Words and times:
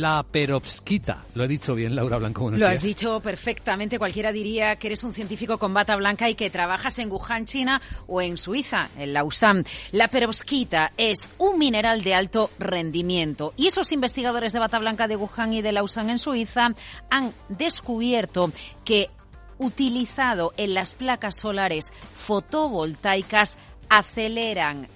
la 0.00 0.22
perovskita. 0.22 1.24
Lo 1.34 1.44
he 1.44 1.48
dicho 1.48 1.74
bien, 1.74 1.96
Laura 1.96 2.18
Blanco. 2.18 2.50
Lo 2.50 2.56
días. 2.56 2.70
has 2.70 2.82
dicho 2.82 3.20
perfectamente. 3.20 3.98
Cualquiera 3.98 4.32
diría 4.32 4.76
que 4.76 4.88
eres 4.88 5.02
un 5.04 5.14
científico 5.14 5.58
con 5.58 5.72
bata 5.72 5.96
blanca 5.96 6.28
y 6.28 6.34
que 6.34 6.50
trabajas 6.50 6.98
en 6.98 7.10
Wuhan, 7.10 7.46
China 7.46 7.80
o 8.06 8.20
en 8.20 8.36
Suiza, 8.36 8.88
en 8.98 9.12
Lausanne. 9.12 9.64
La 9.92 10.08
perovskita 10.08 10.92
es 10.96 11.28
un 11.38 11.58
mineral 11.58 12.02
de 12.02 12.14
alto 12.14 12.50
rendimiento 12.58 13.54
y 13.56 13.68
esos 13.68 13.90
investigadores 13.92 14.52
de 14.52 14.58
bata 14.58 14.78
blanca 14.78 15.08
de 15.08 15.16
Wuhan 15.16 15.54
y 15.54 15.62
de 15.62 15.72
Lausanne 15.72 16.12
en 16.12 16.18
Suiza 16.18 16.74
han 17.10 17.32
descubierto 17.48 18.52
que 18.84 19.10
utilizado 19.58 20.52
en 20.56 20.74
las 20.74 20.92
placas 20.92 21.36
solares 21.40 21.86
fotovoltaicas 22.26 23.56
aceleran 23.88 24.88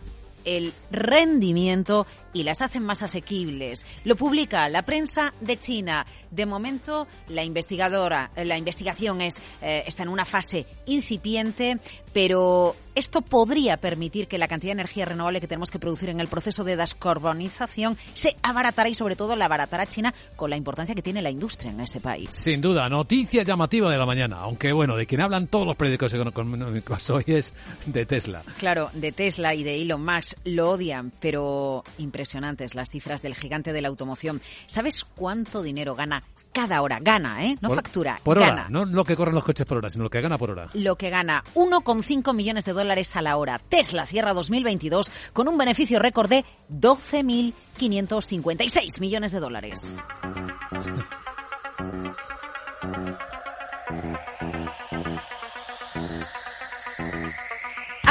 el 0.44 0.72
rendimiento 0.90 2.06
y 2.32 2.42
las 2.42 2.60
hacen 2.60 2.84
más 2.84 3.02
asequibles. 3.02 3.84
Lo 4.04 4.16
publica 4.16 4.68
la 4.68 4.82
prensa 4.82 5.34
de 5.40 5.58
China. 5.58 6.06
De 6.30 6.46
momento, 6.46 7.06
la 7.28 7.42
investigadora, 7.42 8.30
la 8.36 8.56
investigación 8.56 9.20
es, 9.20 9.34
eh, 9.62 9.84
está 9.86 10.04
en 10.04 10.10
una 10.10 10.24
fase 10.24 10.66
incipiente, 10.86 11.78
pero 12.12 12.76
esto 12.94 13.22
podría 13.22 13.76
permitir 13.76 14.28
que 14.28 14.38
la 14.38 14.48
cantidad 14.48 14.70
de 14.70 14.80
energía 14.80 15.04
renovable 15.04 15.40
que 15.40 15.46
tenemos 15.46 15.70
que 15.70 15.78
producir 15.78 16.08
en 16.08 16.20
el 16.20 16.28
proceso 16.28 16.64
de 16.64 16.76
descarbonización 16.76 17.96
se 18.14 18.36
abaratará 18.42 18.88
y 18.88 18.94
sobre 18.94 19.16
todo 19.16 19.36
la 19.36 19.46
abaratará 19.46 19.86
China 19.86 20.12
con 20.36 20.50
la 20.50 20.56
importancia 20.56 20.94
que 20.94 21.02
tiene 21.02 21.22
la 21.22 21.30
industria 21.30 21.70
en 21.70 21.80
ese 21.80 22.00
país. 22.00 22.30
Sin 22.32 22.60
duda, 22.60 22.88
noticia 22.88 23.42
llamativa 23.42 23.90
de 23.90 23.98
la 23.98 24.06
mañana, 24.06 24.38
aunque 24.40 24.72
bueno, 24.72 24.96
de 24.96 25.06
quien 25.06 25.20
hablan 25.20 25.46
todos 25.46 25.66
los 25.66 25.76
periódicos 25.76 26.12
económicos 26.14 27.10
hoy 27.10 27.24
es 27.26 27.54
de 27.86 28.06
Tesla. 28.06 28.42
Claro, 28.58 28.90
de 28.92 29.12
Tesla 29.12 29.54
y 29.54 29.62
de 29.62 29.80
Elon 29.80 30.04
Musk 30.04 30.38
lo 30.44 30.70
odian, 30.70 31.12
pero 31.20 31.84
impresionantes 32.20 32.74
las 32.74 32.90
cifras 32.90 33.22
del 33.22 33.34
gigante 33.34 33.72
de 33.72 33.80
la 33.80 33.88
automoción. 33.88 34.42
¿Sabes 34.66 35.04
cuánto 35.04 35.62
dinero 35.62 35.94
gana 35.94 36.22
cada 36.52 36.82
hora? 36.82 36.98
Gana, 37.00 37.46
¿eh? 37.46 37.56
No 37.62 37.68
por, 37.68 37.76
factura, 37.76 38.20
por 38.22 38.38
gana. 38.38 38.52
hora, 38.52 38.66
no 38.68 38.84
lo 38.84 39.04
que 39.04 39.16
corren 39.16 39.34
los 39.34 39.42
coches 39.42 39.66
por 39.66 39.78
hora, 39.78 39.88
sino 39.88 40.04
lo 40.04 40.10
que 40.10 40.20
gana 40.20 40.36
por 40.36 40.50
hora. 40.50 40.68
Lo 40.74 40.96
que 40.96 41.08
gana 41.08 41.42
1,5 41.54 42.34
millones 42.34 42.66
de 42.66 42.74
dólares 42.74 43.16
a 43.16 43.22
la 43.22 43.38
hora. 43.38 43.58
Tesla 43.58 44.04
cierra 44.04 44.34
2022 44.34 45.10
con 45.32 45.48
un 45.48 45.56
beneficio 45.56 45.98
récord 45.98 46.28
de 46.28 46.44
12.556 46.70 49.00
millones 49.00 49.32
de 49.32 49.40
dólares. 49.40 49.94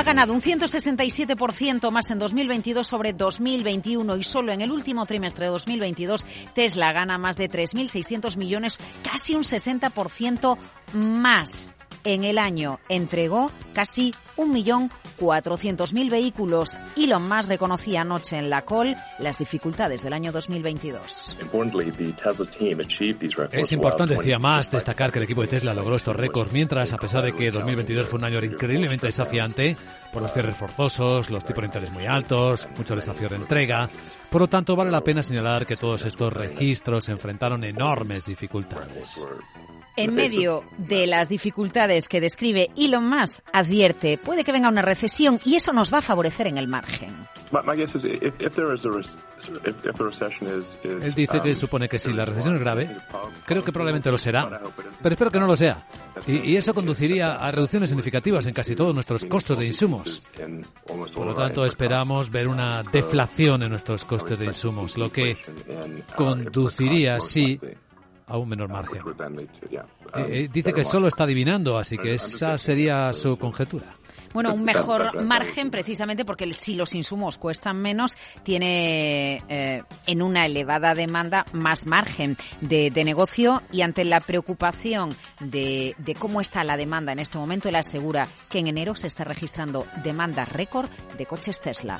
ganado 0.10 0.34
un 0.34 0.42
167% 0.42 1.92
más 1.92 2.10
en 2.10 2.18
2022 2.18 2.88
sobre 2.88 3.14
2021 3.14 4.18
y 4.18 4.24
solo 4.24 4.52
en 4.52 4.62
el 4.62 4.72
último 4.72 5.06
trimestre 5.06 5.46
de 5.46 5.52
2022 5.52 6.26
Tesla 6.56 6.92
gana 6.94 7.20
más 7.20 7.38
de 7.38 7.48
3.600 7.48 8.36
millones, 8.36 8.80
casi 9.04 9.36
un 9.36 9.44
60% 9.44 10.58
más. 10.94 11.72
En 12.04 12.24
el 12.24 12.38
año 12.38 12.80
entregó 12.88 13.52
casi 13.74 14.14
1.400.000 14.38 16.10
vehículos. 16.10 16.78
Elon 16.98 17.28
Musk 17.28 17.50
reconocía 17.50 18.02
anoche 18.02 18.38
en 18.38 18.50
la 18.50 18.62
call 18.62 18.96
las 19.20 19.38
dificultades 19.38 20.02
del 20.02 20.14
año 20.14 20.32
2022. 20.32 21.38
Es 23.52 23.72
importante, 23.72 24.16
decía 24.16 24.40
más, 24.40 24.72
destacar 24.72 25.12
que 25.12 25.20
el 25.20 25.26
equipo 25.26 25.42
de 25.42 25.48
Tesla 25.48 25.74
logró 25.74 25.96
estos 25.96 26.16
récords, 26.16 26.54
mientras, 26.54 26.94
a 26.94 26.98
pesar 26.98 27.24
de 27.24 27.34
que 27.34 27.52
2022 27.52 28.08
fue 28.08 28.20
un 28.20 28.26
año 28.26 28.40
increíblemente 28.44 29.08
desafiante, 29.08 29.76
por 30.14 30.22
los 30.22 30.32
cierres 30.32 30.56
forzosos, 30.56 31.30
los 31.30 31.44
tipos 31.44 31.62
de 31.64 31.66
interés 31.68 31.92
muy 31.92 32.06
altos, 32.06 32.68
mucho 32.78 32.96
desafío 32.96 33.28
de 33.28 33.36
entrega, 33.36 33.90
por 34.30 34.42
lo 34.42 34.48
tanto, 34.48 34.76
vale 34.76 34.92
la 34.92 35.04
pena 35.04 35.24
señalar 35.24 35.66
que 35.66 35.76
todos 35.76 36.06
estos 36.06 36.32
registros 36.32 37.10
enfrentaron 37.10 37.64
enormes 37.64 38.26
dificultades. 38.26 39.26
En 40.00 40.16
medio 40.16 40.64
de 40.78 41.08
las 41.08 41.28
dificultades 41.28 42.08
que 42.08 42.22
describe 42.22 42.70
Elon 42.78 43.10
Musk, 43.10 43.42
advierte, 43.52 44.18
puede 44.18 44.46
que 44.46 44.54
venga 44.54 44.70
una 44.70 44.82
recesión 44.82 45.42
y 45.44 45.56
eso 45.56 45.74
nos 45.74 45.94
va 45.94 45.98
a 45.98 46.02
favorecer 46.02 46.48
en 46.48 46.58
el 46.58 46.70
margen. 46.70 47.10
Él 50.84 51.14
dice 51.16 51.42
que 51.42 51.56
supone 51.56 51.90
que 51.90 52.00
si 52.00 52.14
la 52.14 52.24
recesión 52.24 52.56
es 52.56 52.62
grave, 52.62 52.90
creo 53.46 53.62
que 53.62 53.74
probablemente 53.74 54.10
lo 54.10 54.18
será, 54.18 54.62
pero 55.02 55.14
espero 55.14 55.32
que 55.32 55.40
no 55.40 55.48
lo 55.48 55.58
sea. 55.58 55.86
Y, 56.28 56.52
y, 56.52 56.56
eso 56.58 56.74
conduciría 56.74 57.36
a 57.36 57.52
reducciones 57.52 57.90
significativas 57.90 58.46
en 58.46 58.54
casi 58.54 58.76
todos 58.76 58.94
nuestros 58.94 59.26
costos 59.26 59.58
de 59.58 59.66
insumos. 59.66 60.28
Por 61.14 61.26
lo 61.26 61.34
tanto, 61.34 61.66
esperamos 61.66 62.30
ver 62.30 62.48
una 62.48 62.84
deflación 62.84 63.64
en 63.64 63.70
nuestros 63.70 64.06
costes 64.06 64.40
de 64.40 64.46
insumos, 64.46 64.98
lo 64.98 65.12
que 65.12 65.38
conduciría, 66.16 67.20
sí, 67.20 67.60
a 68.30 68.38
un 68.38 68.48
menor 68.48 68.70
margen. 68.70 69.02
Eh, 70.16 70.48
dice 70.52 70.72
que 70.72 70.84
solo 70.84 71.08
está 71.08 71.24
adivinando, 71.24 71.78
así 71.78 71.98
que 71.98 72.14
esa 72.14 72.58
sería 72.58 73.12
su 73.14 73.38
conjetura. 73.38 73.98
Bueno, 74.34 74.54
un 74.54 74.64
mejor 74.66 75.24
margen 75.24 75.72
precisamente 75.72 76.26
porque 76.26 76.52
si 76.54 76.76
los 76.76 76.94
insumos 76.94 77.38
cuestan 77.38 77.78
menos, 77.78 78.16
tiene 78.44 79.44
eh, 79.50 79.84
en 80.06 80.22
una 80.22 80.46
elevada 80.46 80.94
demanda 80.94 81.46
más 81.54 81.88
margen 81.88 82.38
de, 82.62 82.92
de 82.92 83.04
negocio 83.04 83.64
y 83.72 83.82
ante 83.82 84.06
la 84.06 84.20
preocupación 84.20 85.16
de, 85.40 85.96
de, 85.98 86.16
cómo 86.16 86.42
está 86.42 86.64
la 86.64 86.78
demanda 86.78 87.12
en 87.12 87.20
este 87.20 87.38
momento, 87.38 87.70
él 87.70 87.76
asegura 87.76 88.28
que 88.50 88.60
en 88.60 88.68
enero 88.68 88.96
se 88.96 89.08
está 89.08 89.24
registrando 89.24 89.86
demanda 90.04 90.46
récord 90.46 90.90
de 91.18 91.26
coches 91.26 91.60
Tesla. 91.60 92.00